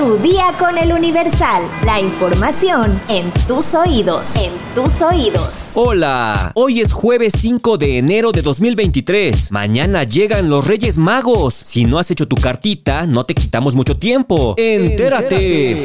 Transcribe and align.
Tu 0.00 0.16
día 0.16 0.54
con 0.58 0.78
el 0.78 0.94
Universal. 0.94 1.62
La 1.84 2.00
información 2.00 2.98
en 3.08 3.30
tus 3.46 3.74
oídos. 3.74 4.34
En 4.34 4.52
tus 4.74 4.98
oídos. 5.02 5.50
Hola, 5.74 6.52
hoy 6.54 6.80
es 6.80 6.94
jueves 6.94 7.34
5 7.36 7.76
de 7.76 7.98
enero 7.98 8.32
de 8.32 8.40
2023. 8.40 9.52
Mañana 9.52 10.04
llegan 10.04 10.48
los 10.48 10.66
Reyes 10.66 10.96
Magos. 10.96 11.52
Si 11.52 11.84
no 11.84 11.98
has 11.98 12.10
hecho 12.10 12.26
tu 12.26 12.36
cartita, 12.36 13.04
no 13.06 13.26
te 13.26 13.34
quitamos 13.34 13.74
mucho 13.74 13.98
tiempo. 13.98 14.54
Entérate. 14.56 15.84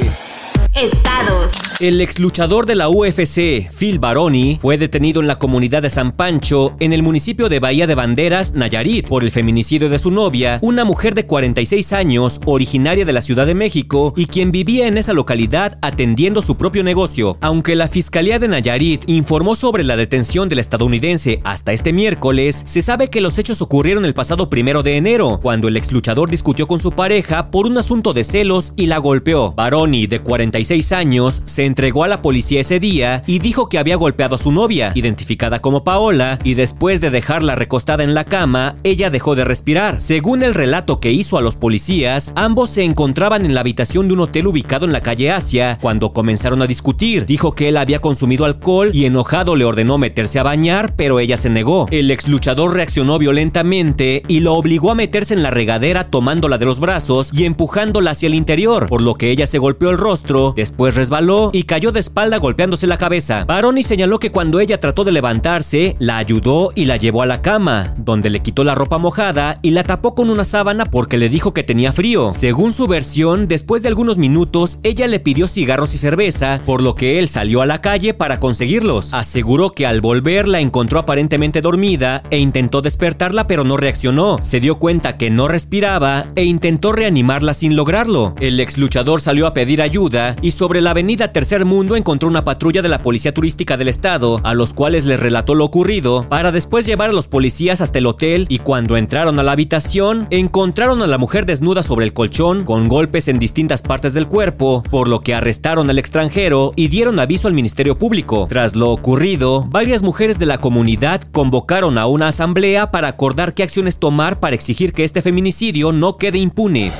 Estados. 0.75 1.53
El 1.79 2.01
ex 2.01 2.19
luchador 2.19 2.65
de 2.65 2.75
la 2.75 2.89
UFC, 2.89 3.69
Phil 3.77 3.97
Baroni, 3.99 4.57
fue 4.61 4.77
detenido 4.77 5.21
en 5.21 5.27
la 5.27 5.39
comunidad 5.39 5.81
de 5.81 5.89
San 5.89 6.11
Pancho, 6.11 6.75
en 6.81 6.91
el 6.91 7.01
municipio 7.01 7.47
de 7.47 7.59
Bahía 7.59 7.87
de 7.87 7.95
Banderas, 7.95 8.53
Nayarit, 8.53 9.07
por 9.07 9.23
el 9.23 9.31
feminicidio 9.31 9.89
de 9.89 9.99
su 9.99 10.11
novia, 10.11 10.59
una 10.61 10.83
mujer 10.83 11.15
de 11.15 11.25
46 11.25 11.93
años, 11.93 12.41
originaria 12.45 13.05
de 13.05 13.13
la 13.13 13.21
Ciudad 13.21 13.45
de 13.45 13.55
México 13.55 14.13
y 14.17 14.25
quien 14.25 14.51
vivía 14.51 14.87
en 14.87 14.97
esa 14.97 15.13
localidad 15.13 15.77
atendiendo 15.81 16.41
su 16.41 16.57
propio 16.57 16.83
negocio. 16.83 17.37
Aunque 17.39 17.75
la 17.75 17.87
Fiscalía 17.87 18.37
de 18.37 18.49
Nayarit 18.49 19.03
informó 19.07 19.55
sobre 19.55 19.85
la 19.85 19.95
detención 19.95 20.49
del 20.49 20.59
estadounidense 20.59 21.39
hasta 21.45 21.71
este 21.71 21.93
miércoles, 21.93 22.63
se 22.65 22.81
sabe 22.81 23.09
que 23.09 23.21
los 23.21 23.37
hechos 23.37 23.61
ocurrieron 23.61 24.03
el 24.03 24.13
pasado 24.13 24.49
primero 24.49 24.83
de 24.83 24.97
enero, 24.97 25.39
cuando 25.41 25.69
el 25.69 25.77
ex 25.77 25.93
luchador 25.93 26.29
discutió 26.29 26.67
con 26.67 26.79
su 26.79 26.91
pareja 26.91 27.49
por 27.49 27.65
un 27.65 27.77
asunto 27.77 28.11
de 28.11 28.25
celos 28.25 28.73
y 28.75 28.87
la 28.87 28.97
golpeó. 28.97 29.53
Baroni, 29.53 30.07
de 30.07 30.19
46 30.19 30.64
años, 30.91 31.41
se 31.45 31.65
entregó 31.65 32.03
a 32.03 32.07
la 32.07 32.21
policía 32.21 32.61
ese 32.61 32.79
día 32.79 33.21
y 33.27 33.39
dijo 33.39 33.69
que 33.69 33.77
había 33.77 33.95
golpeado 33.95 34.35
a 34.35 34.39
su 34.39 34.51
novia, 34.51 34.91
identificada 34.95 35.59
como 35.59 35.83
Paola, 35.83 36.39
y 36.43 36.55
después 36.55 37.01
de 37.01 37.11
dejarla 37.11 37.55
recostada 37.55 38.03
en 38.03 38.13
la 38.13 38.25
cama, 38.25 38.75
ella 38.83 39.09
dejó 39.09 39.35
de 39.35 39.45
respirar. 39.45 39.99
Según 39.99 40.43
el 40.43 40.53
relato 40.53 40.99
que 40.99 41.11
hizo 41.11 41.37
a 41.37 41.41
los 41.41 41.55
policías, 41.55 42.33
ambos 42.35 42.71
se 42.71 42.83
encontraban 42.83 43.45
en 43.45 43.53
la 43.53 43.61
habitación 43.61 44.07
de 44.07 44.15
un 44.15 44.21
hotel 44.21 44.47
ubicado 44.47 44.85
en 44.85 44.93
la 44.93 45.01
calle 45.01 45.31
Asia 45.31 45.77
cuando 45.81 46.13
comenzaron 46.13 46.61
a 46.61 46.67
discutir. 46.67 47.25
Dijo 47.25 47.53
que 47.53 47.69
él 47.69 47.77
había 47.77 48.01
consumido 48.01 48.45
alcohol 48.45 48.91
y 48.93 49.05
enojado 49.05 49.55
le 49.55 49.65
ordenó 49.65 49.97
meterse 49.97 50.39
a 50.39 50.43
bañar, 50.43 50.95
pero 50.95 51.19
ella 51.19 51.37
se 51.37 51.49
negó. 51.49 51.87
El 51.91 52.09
ex 52.11 52.27
luchador 52.27 52.73
reaccionó 52.73 53.19
violentamente 53.19 54.23
y 54.27 54.39
lo 54.39 54.53
obligó 54.53 54.91
a 54.91 54.95
meterse 54.95 55.33
en 55.33 55.43
la 55.43 55.51
regadera 55.51 56.09
tomándola 56.09 56.57
de 56.57 56.65
los 56.65 56.79
brazos 56.79 57.29
y 57.31 57.45
empujándola 57.45 58.11
hacia 58.11 58.27
el 58.27 58.35
interior, 58.35 58.87
por 58.87 59.01
lo 59.01 59.15
que 59.15 59.29
ella 59.29 59.45
se 59.45 59.59
golpeó 59.59 59.91
el 59.91 59.97
rostro 59.97 60.54
Después 60.55 60.95
resbaló 60.95 61.49
y 61.53 61.63
cayó 61.63 61.91
de 61.91 61.99
espalda 61.99 62.37
golpeándose 62.37 62.87
la 62.87 62.97
cabeza. 62.97 63.43
Baroni 63.45 63.83
señaló 63.83 64.19
que 64.19 64.31
cuando 64.31 64.59
ella 64.59 64.79
trató 64.79 65.03
de 65.03 65.11
levantarse, 65.11 65.95
la 65.99 66.17
ayudó 66.17 66.71
y 66.75 66.85
la 66.85 66.97
llevó 66.97 67.21
a 67.21 67.25
la 67.25 67.41
cama, 67.41 67.93
donde 67.97 68.29
le 68.29 68.41
quitó 68.41 68.63
la 68.63 68.75
ropa 68.75 68.97
mojada 68.97 69.55
y 69.61 69.71
la 69.71 69.83
tapó 69.83 70.15
con 70.15 70.29
una 70.29 70.45
sábana 70.45 70.85
porque 70.85 71.17
le 71.17 71.29
dijo 71.29 71.53
que 71.53 71.63
tenía 71.63 71.91
frío. 71.91 72.31
Según 72.31 72.71
su 72.71 72.87
versión, 72.87 73.47
después 73.47 73.81
de 73.81 73.89
algunos 73.89 74.17
minutos, 74.17 74.79
ella 74.83 75.07
le 75.07 75.19
pidió 75.19 75.47
cigarros 75.47 75.93
y 75.93 75.97
cerveza, 75.97 76.61
por 76.65 76.81
lo 76.81 76.95
que 76.95 77.19
él 77.19 77.27
salió 77.27 77.61
a 77.61 77.65
la 77.65 77.81
calle 77.81 78.13
para 78.13 78.39
conseguirlos. 78.39 79.13
Aseguró 79.13 79.71
que 79.71 79.85
al 79.85 80.01
volver 80.01 80.47
la 80.47 80.59
encontró 80.59 80.99
aparentemente 80.99 81.61
dormida 81.61 82.23
e 82.29 82.39
intentó 82.39 82.81
despertarla 82.81 83.47
pero 83.47 83.63
no 83.63 83.75
reaccionó. 83.77 84.37
Se 84.41 84.59
dio 84.59 84.79
cuenta 84.79 85.17
que 85.17 85.29
no 85.29 85.47
respiraba 85.47 86.27
e 86.35 86.45
intentó 86.45 86.93
reanimarla 86.93 87.53
sin 87.53 87.75
lograrlo. 87.75 88.35
El 88.39 88.59
ex 88.59 88.77
luchador 88.77 89.19
salió 89.19 89.47
a 89.47 89.53
pedir 89.53 89.81
ayuda 89.81 90.35
y 90.45 90.51
sobre 90.51 90.79
la 90.79 90.91
avenida 90.91 91.31
Tercer 91.31 91.65
Mundo 91.65 91.95
encontró 91.95 92.29
una 92.29 92.43
patrulla 92.43 92.83
de 92.83 92.87
la 92.89 93.01
Policía 93.01 93.33
Turística 93.33 93.77
del 93.77 93.87
Estado, 93.87 94.39
a 94.43 94.53
los 94.53 94.73
cuales 94.73 95.03
les 95.03 95.19
relató 95.19 95.55
lo 95.55 95.65
ocurrido, 95.65 96.29
para 96.29 96.51
después 96.51 96.85
llevar 96.85 97.09
a 97.09 97.13
los 97.13 97.27
policías 97.27 97.81
hasta 97.81 97.97
el 97.97 98.05
hotel 98.05 98.45
y 98.47 98.59
cuando 98.59 98.95
entraron 98.95 99.39
a 99.39 99.43
la 99.43 99.53
habitación, 99.53 100.27
encontraron 100.29 101.01
a 101.01 101.07
la 101.07 101.17
mujer 101.17 101.47
desnuda 101.47 101.81
sobre 101.81 102.05
el 102.05 102.13
colchón, 102.13 102.63
con 102.63 102.87
golpes 102.87 103.27
en 103.27 103.39
distintas 103.39 103.81
partes 103.81 104.13
del 104.13 104.27
cuerpo, 104.27 104.83
por 104.91 105.07
lo 105.07 105.21
que 105.21 105.33
arrestaron 105.33 105.89
al 105.89 105.97
extranjero 105.97 106.73
y 106.75 106.89
dieron 106.89 107.19
aviso 107.19 107.47
al 107.47 107.55
Ministerio 107.55 107.97
Público. 107.97 108.45
Tras 108.47 108.75
lo 108.75 108.91
ocurrido, 108.91 109.65
varias 109.71 110.03
mujeres 110.03 110.37
de 110.37 110.45
la 110.45 110.59
comunidad 110.59 111.23
convocaron 111.23 111.97
a 111.97 112.05
una 112.05 112.27
asamblea 112.27 112.91
para 112.91 113.07
acordar 113.07 113.55
qué 113.55 113.63
acciones 113.63 113.97
tomar 113.97 114.39
para 114.39 114.53
exigir 114.53 114.93
que 114.93 115.05
este 115.05 115.23
feminicidio 115.23 115.91
no 115.91 116.17
quede 116.17 116.37
impune. 116.37 116.91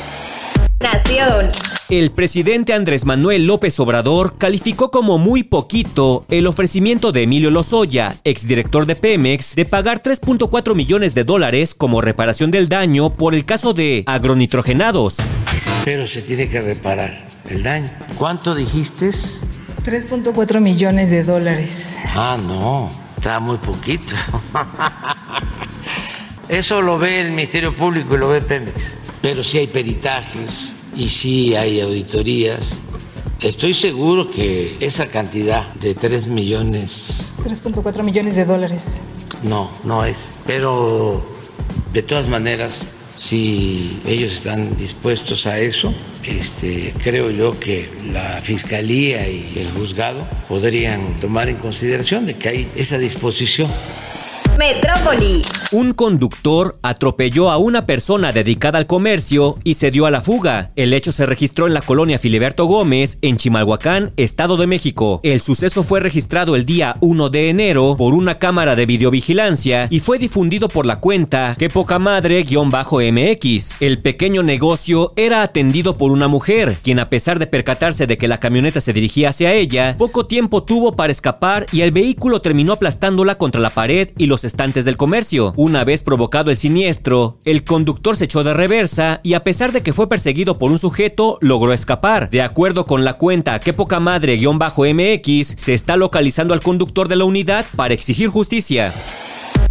Nación. 0.80 1.52
El 1.90 2.10
presidente 2.10 2.74
Andrés 2.74 3.06
Manuel 3.06 3.46
López 3.46 3.80
Obrador 3.80 4.40
calificó 4.40 4.90
como 4.90 5.20
muy 5.20 5.44
poquito 5.44 6.26
el 6.30 6.48
ofrecimiento 6.48 7.12
de 7.12 7.22
Emilio 7.22 7.52
Lozoya, 7.52 8.16
exdirector 8.24 8.88
de 8.88 8.96
Pemex, 8.96 9.54
de 9.54 9.66
pagar 9.66 10.02
3.4 10.02 10.74
millones 10.74 11.14
de 11.14 11.24
dólares 11.24 11.76
como 11.76 12.02
reparación 12.02 12.50
del 12.50 12.70
daño 12.70 13.12
por 13.12 13.36
el 13.36 13.46
caso 13.46 13.76
de 13.76 14.04
agronitrogenados. 14.08 15.18
Pero 15.84 16.08
se 16.08 16.24
tiene 16.24 16.50
que 16.50 16.60
reparar 16.60 17.28
el 17.52 17.62
daño. 17.62 17.92
¿Cuánto 18.18 18.56
dijiste? 18.56 19.10
3.4 19.10 20.60
millones 20.62 21.12
de 21.12 21.24
dólares. 21.24 22.00
Ah, 22.16 22.40
no, 22.42 22.90
está 23.16 23.40
muy 23.40 23.58
poquito. 23.58 24.16
Eso 26.50 26.82
lo 26.82 26.98
ve 26.98 27.22
el 27.22 27.30
Ministerio 27.30 27.76
Público 27.76 28.16
y 28.16 28.18
lo 28.18 28.30
ve 28.30 28.42
Pemex. 28.42 28.92
Pero 29.22 29.44
sí 29.44 29.60
hay 29.60 29.68
peritajes 29.68 30.85
y 30.96 31.08
sí 31.10 31.56
hay 31.56 31.82
auditorías. 31.82 32.72
Estoy 33.42 33.74
seguro 33.74 34.32
que 34.32 34.76
esa 34.80 35.08
cantidad 35.08 35.72
de 35.76 35.94
3 35.94 36.28
millones... 36.28 37.34
3.4 37.44 38.04
millones 38.04 38.36
de 38.36 38.46
dólares. 38.46 39.02
No, 39.44 39.70
no 39.84 40.06
es. 40.06 40.30
Pero 40.48 41.24
de 41.94 42.02
todas 42.02 42.28
maneras, 42.28 42.86
si 43.18 44.00
ellos 44.06 44.34
están 44.34 44.76
dispuestos 44.78 45.46
a 45.48 45.60
eso, 45.60 45.94
este, 46.24 46.94
creo 47.04 47.30
yo 47.30 47.60
que 47.60 47.90
la 48.12 48.42
Fiscalía 48.42 49.28
y 49.30 49.54
el 49.58 49.72
juzgado 49.72 50.26
podrían 50.48 51.14
tomar 51.16 51.50
en 51.50 51.58
consideración 51.58 52.26
de 52.26 52.36
que 52.36 52.50
hay 52.50 52.72
esa 52.76 52.98
disposición. 52.98 53.70
Metrópoli. 54.58 55.42
Un 55.72 55.94
conductor 55.94 56.78
atropelló 56.82 57.52
a 57.52 57.58
una 57.58 57.86
persona 57.86 58.32
dedicada 58.32 58.78
al 58.78 58.86
comercio 58.86 59.56
y 59.64 59.74
se 59.74 59.92
dio 59.92 60.06
a 60.06 60.12
la 60.12 60.22
fuga. 60.22 60.70
El 60.76 60.94
hecho 60.94 61.12
se 61.12 61.26
registró 61.26 61.68
en 61.68 61.74
la 61.74 61.82
colonia 61.82 62.20
Filiberto 62.20 62.66
Gómez, 62.66 63.18
en 63.22 63.36
Chimalhuacán, 63.38 64.14
Estado 64.16 64.56
de 64.56 64.68
México. 64.68 65.20
El 65.24 65.42
suceso 65.42 65.84
fue 65.84 66.00
registrado 66.00 66.56
el 66.56 66.66
día 66.66 66.96
1 67.02 67.30
de 67.30 67.50
enero 67.50 67.96
por 67.98 68.14
una 68.14 68.40
cámara 68.40 68.76
de 68.76 68.86
videovigilancia 68.86 69.88
y 69.90 70.00
fue 70.00 70.18
difundido 70.18 70.70
por 70.70 70.86
la 70.86 71.02
cuenta 71.02 71.56
que 71.60 71.70
poca 71.70 72.00
madre-mx. 72.00 73.82
El 73.82 74.02
pequeño 74.02 74.44
negocio 74.44 75.12
era 75.18 75.42
atendido 75.42 75.98
por 75.98 76.12
una 76.12 76.30
mujer, 76.30 76.78
quien 76.82 77.00
a 77.00 77.10
pesar 77.10 77.40
de 77.40 77.48
percatarse 77.48 78.08
de 78.08 78.18
que 78.18 78.30
la 78.30 78.40
camioneta 78.40 78.80
se 78.80 78.94
dirigía 78.94 79.30
hacia 79.30 79.54
ella, 79.54 79.96
poco 79.98 80.26
tiempo 80.26 80.64
tuvo 80.64 80.94
para 80.94 81.12
escapar 81.12 81.66
y 81.74 81.82
el 81.82 81.92
vehículo 81.92 82.40
terminó 82.40 82.74
aplastándola 82.74 83.38
contra 83.38 83.60
la 83.60 83.72
pared 83.72 84.12
y 84.18 84.28
los 84.28 84.45
estantes 84.46 84.86
del 84.86 84.98
comercio. 84.98 85.54
Una 85.58 85.84
vez 85.84 86.04
provocado 86.04 86.52
el 86.52 86.58
siniestro, 86.58 87.40
el 87.44 87.64
conductor 87.64 88.16
se 88.16 88.26
echó 88.26 88.44
de 88.44 88.54
reversa 88.54 89.20
y 89.24 89.34
a 89.34 89.42
pesar 89.42 89.72
de 89.72 89.82
que 89.82 89.94
fue 89.94 90.08
perseguido 90.08 90.58
por 90.58 90.72
un 90.72 90.80
sujeto, 90.80 91.38
logró 91.42 91.74
escapar. 91.74 92.30
De 92.30 92.42
acuerdo 92.42 92.86
con 92.86 93.04
la 93.04 93.14
cuenta 93.14 93.60
que 93.60 93.74
poca 93.74 94.00
madre-mx, 94.00 95.56
se 95.58 95.74
está 95.74 95.98
localizando 95.98 96.54
al 96.54 96.62
conductor 96.62 97.08
de 97.08 97.16
la 97.18 97.26
unidad 97.26 97.66
para 97.76 97.94
exigir 97.94 98.30
justicia. 98.30 98.94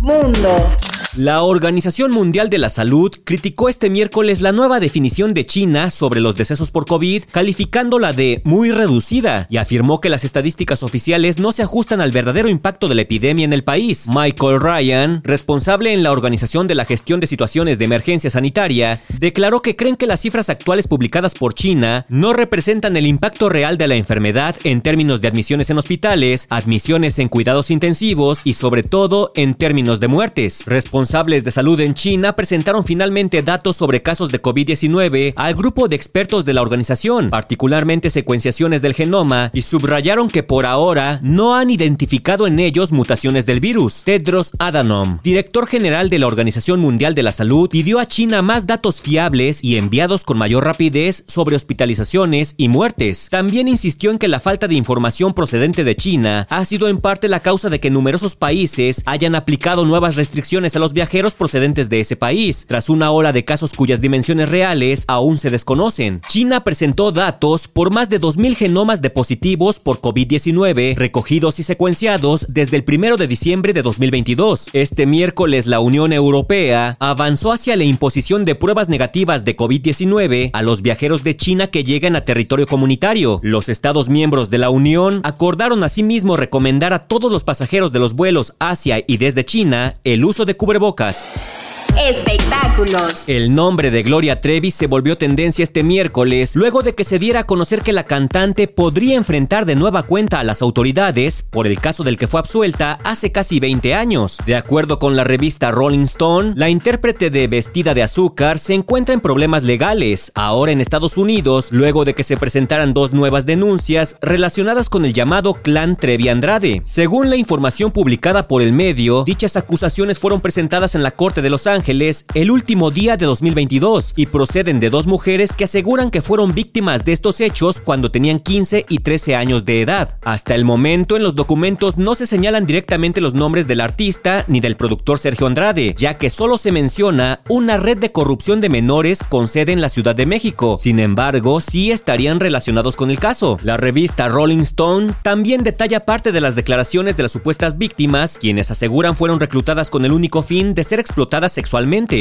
Mundo. 0.00 0.68
La 1.16 1.44
Organización 1.44 2.10
Mundial 2.10 2.50
de 2.50 2.58
la 2.58 2.68
Salud 2.68 3.14
criticó 3.22 3.68
este 3.68 3.88
miércoles 3.88 4.40
la 4.40 4.50
nueva 4.50 4.80
definición 4.80 5.32
de 5.32 5.46
China 5.46 5.90
sobre 5.90 6.20
los 6.20 6.34
decesos 6.34 6.72
por 6.72 6.86
COVID, 6.86 7.22
calificándola 7.30 8.12
de 8.12 8.42
muy 8.42 8.72
reducida, 8.72 9.46
y 9.48 9.58
afirmó 9.58 10.00
que 10.00 10.08
las 10.08 10.24
estadísticas 10.24 10.82
oficiales 10.82 11.38
no 11.38 11.52
se 11.52 11.62
ajustan 11.62 12.00
al 12.00 12.10
verdadero 12.10 12.48
impacto 12.48 12.88
de 12.88 12.96
la 12.96 13.02
epidemia 13.02 13.44
en 13.44 13.52
el 13.52 13.62
país. 13.62 14.08
Michael 14.12 14.58
Ryan, 14.58 15.20
responsable 15.22 15.92
en 15.92 16.02
la 16.02 16.10
Organización 16.10 16.66
de 16.66 16.74
la 16.74 16.84
Gestión 16.84 17.20
de 17.20 17.28
Situaciones 17.28 17.78
de 17.78 17.84
Emergencia 17.84 18.28
Sanitaria, 18.28 19.00
declaró 19.16 19.62
que 19.62 19.76
creen 19.76 19.94
que 19.94 20.08
las 20.08 20.18
cifras 20.18 20.50
actuales 20.50 20.88
publicadas 20.88 21.34
por 21.34 21.54
China 21.54 22.06
no 22.08 22.32
representan 22.32 22.96
el 22.96 23.06
impacto 23.06 23.48
real 23.48 23.78
de 23.78 23.86
la 23.86 23.94
enfermedad 23.94 24.56
en 24.64 24.82
términos 24.82 25.20
de 25.20 25.28
admisiones 25.28 25.70
en 25.70 25.78
hospitales, 25.78 26.48
admisiones 26.50 27.20
en 27.20 27.28
cuidados 27.28 27.70
intensivos 27.70 28.40
y 28.42 28.54
sobre 28.54 28.82
todo 28.82 29.30
en 29.36 29.54
términos 29.54 30.00
de 30.00 30.08
muertes 30.08 30.64
responsables 31.04 31.44
de 31.44 31.50
salud 31.50 31.78
en 31.80 31.92
China 31.92 32.34
presentaron 32.34 32.82
finalmente 32.82 33.42
datos 33.42 33.76
sobre 33.76 34.00
casos 34.00 34.32
de 34.32 34.40
COVID-19 34.40 35.34
al 35.36 35.54
grupo 35.54 35.86
de 35.86 35.96
expertos 35.96 36.46
de 36.46 36.54
la 36.54 36.62
organización, 36.62 37.28
particularmente 37.28 38.08
secuenciaciones 38.08 38.80
del 38.80 38.94
genoma, 38.94 39.50
y 39.52 39.60
subrayaron 39.60 40.30
que 40.30 40.42
por 40.42 40.64
ahora 40.64 41.20
no 41.22 41.56
han 41.56 41.68
identificado 41.68 42.46
en 42.46 42.58
ellos 42.58 42.90
mutaciones 42.90 43.44
del 43.44 43.60
virus. 43.60 44.02
Tedros 44.04 44.52
Adhanom, 44.58 45.18
director 45.22 45.66
general 45.66 46.08
de 46.08 46.20
la 46.20 46.26
Organización 46.26 46.80
Mundial 46.80 47.14
de 47.14 47.22
la 47.22 47.32
Salud, 47.32 47.68
pidió 47.68 47.98
a 47.98 48.06
China 48.06 48.40
más 48.40 48.66
datos 48.66 49.02
fiables 49.02 49.62
y 49.62 49.76
enviados 49.76 50.24
con 50.24 50.38
mayor 50.38 50.64
rapidez 50.64 51.24
sobre 51.28 51.54
hospitalizaciones 51.54 52.54
y 52.56 52.68
muertes. 52.68 53.28
También 53.28 53.68
insistió 53.68 54.10
en 54.10 54.18
que 54.18 54.28
la 54.28 54.40
falta 54.40 54.68
de 54.68 54.74
información 54.74 55.34
procedente 55.34 55.84
de 55.84 55.96
China 55.96 56.46
ha 56.48 56.64
sido 56.64 56.88
en 56.88 56.98
parte 56.98 57.28
la 57.28 57.40
causa 57.40 57.68
de 57.68 57.78
que 57.78 57.90
numerosos 57.90 58.36
países 58.36 59.02
hayan 59.04 59.34
aplicado 59.34 59.84
nuevas 59.84 60.16
restricciones 60.16 60.74
a 60.76 60.78
los 60.78 60.93
viajeros 60.94 61.34
procedentes 61.34 61.88
de 61.90 62.00
ese 62.00 62.16
país, 62.16 62.64
tras 62.66 62.88
una 62.88 63.10
ola 63.10 63.32
de 63.32 63.44
casos 63.44 63.74
cuyas 63.74 64.00
dimensiones 64.00 64.48
reales 64.48 65.04
aún 65.08 65.36
se 65.36 65.50
desconocen. 65.50 66.20
China 66.28 66.64
presentó 66.64 67.12
datos 67.12 67.68
por 67.68 67.92
más 67.92 68.08
de 68.08 68.20
2.000 68.20 68.56
genomas 68.56 69.02
de 69.02 69.10
positivos 69.10 69.78
por 69.80 70.00
COVID-19 70.00 70.94
recogidos 70.96 71.58
y 71.58 71.62
secuenciados 71.64 72.46
desde 72.48 72.76
el 72.78 72.84
1 72.86 73.16
de 73.16 73.26
diciembre 73.26 73.72
de 73.72 73.82
2022. 73.82 74.68
Este 74.72 75.06
miércoles 75.06 75.66
la 75.66 75.80
Unión 75.80 76.12
Europea 76.12 76.96
avanzó 77.00 77.52
hacia 77.52 77.76
la 77.76 77.84
imposición 77.84 78.44
de 78.44 78.54
pruebas 78.54 78.88
negativas 78.88 79.44
de 79.44 79.56
COVID-19 79.56 80.50
a 80.52 80.62
los 80.62 80.80
viajeros 80.80 81.24
de 81.24 81.36
China 81.36 81.66
que 81.66 81.84
llegan 81.84 82.14
a 82.16 82.24
territorio 82.24 82.66
comunitario. 82.66 83.40
Los 83.42 83.68
Estados 83.68 84.08
miembros 84.08 84.50
de 84.50 84.58
la 84.58 84.70
Unión 84.70 85.20
acordaron 85.24 85.82
asimismo 85.82 86.36
recomendar 86.36 86.92
a 86.92 87.00
todos 87.00 87.32
los 87.32 87.42
pasajeros 87.42 87.92
de 87.92 87.98
los 87.98 88.14
vuelos 88.14 88.54
hacia 88.60 89.02
y 89.06 89.16
desde 89.16 89.44
China 89.44 89.94
el 90.04 90.24
uso 90.24 90.44
de 90.44 90.56
cubrebocas. 90.56 90.83
bocas. 90.84 91.53
Espectáculos. 91.98 93.28
El 93.28 93.54
nombre 93.54 93.92
de 93.92 94.02
Gloria 94.02 94.40
Trevi 94.40 94.72
se 94.72 94.88
volvió 94.88 95.16
tendencia 95.16 95.62
este 95.62 95.84
miércoles 95.84 96.56
luego 96.56 96.82
de 96.82 96.96
que 96.96 97.04
se 97.04 97.20
diera 97.20 97.40
a 97.40 97.46
conocer 97.46 97.82
que 97.82 97.92
la 97.92 98.02
cantante 98.02 98.66
podría 98.66 99.14
enfrentar 99.14 99.64
de 99.64 99.76
nueva 99.76 100.02
cuenta 100.02 100.40
a 100.40 100.44
las 100.44 100.60
autoridades 100.60 101.44
por 101.44 101.68
el 101.68 101.78
caso 101.78 102.02
del 102.02 102.18
que 102.18 102.26
fue 102.26 102.40
absuelta 102.40 102.98
hace 103.04 103.30
casi 103.30 103.60
20 103.60 103.94
años. 103.94 104.38
De 104.44 104.56
acuerdo 104.56 104.98
con 104.98 105.14
la 105.14 105.22
revista 105.22 105.70
Rolling 105.70 106.02
Stone, 106.02 106.54
la 106.56 106.68
intérprete 106.68 107.30
de 107.30 107.46
Vestida 107.46 107.94
de 107.94 108.02
Azúcar 108.02 108.58
se 108.58 108.74
encuentra 108.74 109.14
en 109.14 109.20
problemas 109.20 109.62
legales 109.62 110.32
ahora 110.34 110.72
en 110.72 110.80
Estados 110.80 111.16
Unidos 111.16 111.68
luego 111.70 112.04
de 112.04 112.14
que 112.14 112.24
se 112.24 112.36
presentaran 112.36 112.92
dos 112.92 113.12
nuevas 113.12 113.46
denuncias 113.46 114.18
relacionadas 114.20 114.88
con 114.88 115.04
el 115.04 115.12
llamado 115.12 115.54
clan 115.54 115.96
Trevi 115.96 116.28
Andrade. 116.28 116.80
Según 116.82 117.30
la 117.30 117.36
información 117.36 117.92
publicada 117.92 118.48
por 118.48 118.62
el 118.62 118.72
medio, 118.72 119.22
dichas 119.22 119.56
acusaciones 119.56 120.18
fueron 120.18 120.40
presentadas 120.40 120.96
en 120.96 121.04
la 121.04 121.12
Corte 121.12 121.40
de 121.40 121.50
Los 121.50 121.68
Ángeles 121.68 121.83
el 121.86 122.50
último 122.50 122.90
día 122.90 123.18
de 123.18 123.26
2022 123.26 124.14
y 124.16 124.26
proceden 124.26 124.80
de 124.80 124.88
dos 124.88 125.06
mujeres 125.06 125.52
que 125.52 125.64
aseguran 125.64 126.10
que 126.10 126.22
fueron 126.22 126.54
víctimas 126.54 127.04
de 127.04 127.12
estos 127.12 127.42
hechos 127.42 127.82
cuando 127.82 128.10
tenían 128.10 128.40
15 128.40 128.86
y 128.88 129.00
13 129.00 129.36
años 129.36 129.66
de 129.66 129.82
edad. 129.82 130.16
Hasta 130.22 130.54
el 130.54 130.64
momento 130.64 131.14
en 131.14 131.22
los 131.22 131.34
documentos 131.34 131.98
no 131.98 132.14
se 132.14 132.26
señalan 132.26 132.64
directamente 132.64 133.20
los 133.20 133.34
nombres 133.34 133.66
del 133.66 133.82
artista 133.82 134.46
ni 134.48 134.60
del 134.60 134.76
productor 134.76 135.18
Sergio 135.18 135.46
Andrade, 135.46 135.94
ya 135.98 136.16
que 136.16 136.30
solo 136.30 136.56
se 136.56 136.72
menciona 136.72 137.40
una 137.50 137.76
red 137.76 137.98
de 137.98 138.12
corrupción 138.12 138.62
de 138.62 138.70
menores 138.70 139.22
con 139.22 139.46
sede 139.46 139.72
en 139.72 139.82
la 139.82 139.90
Ciudad 139.90 140.16
de 140.16 140.24
México. 140.24 140.76
Sin 140.78 140.98
embargo, 140.98 141.60
sí 141.60 141.90
estarían 141.90 142.40
relacionados 142.40 142.96
con 142.96 143.10
el 143.10 143.20
caso. 143.20 143.58
La 143.62 143.76
revista 143.76 144.28
Rolling 144.28 144.60
Stone 144.60 145.12
también 145.22 145.62
detalla 145.62 146.06
parte 146.06 146.32
de 146.32 146.40
las 146.40 146.54
declaraciones 146.56 147.18
de 147.18 147.24
las 147.24 147.32
supuestas 147.32 147.76
víctimas, 147.76 148.38
quienes 148.38 148.70
aseguran 148.70 149.16
fueron 149.16 149.38
reclutadas 149.38 149.90
con 149.90 150.06
el 150.06 150.12
único 150.12 150.42
fin 150.42 150.72
de 150.72 150.82
ser 150.82 150.98
explotadas 150.98 151.52
sexualmente 151.52 151.73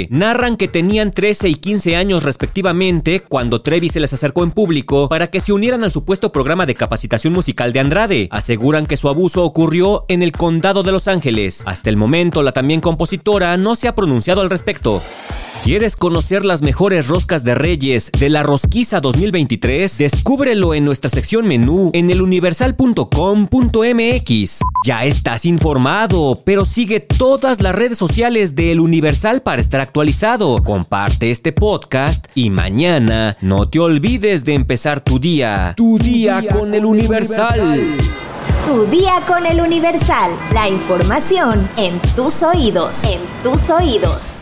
Narran 0.10 0.58
que 0.58 0.68
tenían 0.68 1.12
13 1.12 1.50
y 1.50 1.56
15 1.56 1.96
años 1.96 2.24
respectivamente 2.24 3.22
cuando 3.22 3.62
Trevi 3.62 3.90
se 3.90 4.00
les 4.00 4.14
acercó 4.14 4.44
en 4.44 4.52
público 4.52 5.10
para 5.10 5.28
que 5.28 5.40
se 5.40 5.54
unieran 5.54 5.84
al 5.84 5.92
supuesto 5.92 6.32
programa 6.32 6.66
de 6.66 6.76
capacitación 6.76 7.34
musical 7.34 7.74
de 7.74 7.80
Andrade. 7.80 8.28
Aseguran 8.32 8.86
que 8.86 8.98
su 8.98 9.10
abuso 9.10 9.44
ocurrió 9.44 10.06
en 10.08 10.24
el 10.24 10.32
condado 10.32 10.84
de 10.84 10.92
Los 10.92 11.08
Ángeles. 11.08 11.64
Hasta 11.66 11.90
el 11.90 11.98
momento, 11.98 12.42
la 12.42 12.52
también 12.52 12.82
compositora 12.82 13.56
no 13.58 13.76
se 13.76 13.88
ha 13.88 13.96
pronunciado 13.96 14.42
al 14.42 14.50
respecto. 14.50 15.02
¿Quieres 15.64 15.96
conocer 15.96 16.44
las 16.44 16.62
mejores 16.62 17.08
roscas 17.08 17.46
de 17.46 17.56
Reyes 17.56 18.12
de 18.12 18.30
la 18.30 18.44
Rosquiza 18.44 19.00
2023? 19.00 19.98
Descúbrelo 19.98 20.74
en 20.74 20.84
nuestra 20.84 21.10
sección 21.10 21.48
menú 21.48 21.90
en 21.94 22.10
eluniversal.com.mx. 22.10 24.60
Ya 24.86 25.06
estás 25.06 25.46
informado, 25.46 26.42
pero 26.44 26.66
sigue 26.66 27.00
todas 27.00 27.62
las 27.62 27.74
redes 27.74 27.98
sociales 27.98 28.56
de 28.56 28.74
El 28.74 28.82
Universal 28.82 29.42
para 29.42 29.62
estar 29.62 29.80
actualizado. 29.80 30.62
Comparte 30.62 31.32
este 31.32 31.54
podcast 31.54 32.28
y 32.36 32.50
mañana 32.50 33.38
no 33.40 33.70
te 33.70 33.80
olvides 33.80 34.44
de 34.44 34.56
empezar 34.56 35.00
tu 35.00 35.18
día. 35.18 35.76
Tu, 35.78 35.98
día, 35.98 36.46
con, 36.46 36.74
El 36.74 36.84
Universal. 36.84 37.96
Tu 38.68 38.86
día 38.88 39.22
con 39.26 39.46
El 39.46 39.62
Universal. 39.62 40.32
La 40.54 40.68
información 40.68 41.70
en 41.78 42.02
tus 42.18 42.44
oídos. 42.44 43.06
En 43.06 43.22
tus 43.44 43.70
oídos. 43.70 44.33